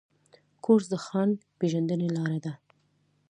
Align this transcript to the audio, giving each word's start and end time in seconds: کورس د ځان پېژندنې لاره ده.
کورس 0.63 0.85
د 0.91 0.95
ځان 1.05 1.29
پېژندنې 1.59 2.07
لاره 2.15 2.39
ده. 2.45 2.53